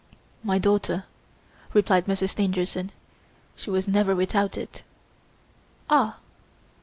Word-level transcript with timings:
"My 0.43 0.57
daughter," 0.57 1.03
replied 1.75 2.07
Monsieur 2.07 2.25
Stangerson, 2.25 2.91
"she 3.55 3.69
was 3.69 3.87
never 3.87 4.15
without 4.15 4.57
it. 4.57 4.81
"Ah! 5.91 6.17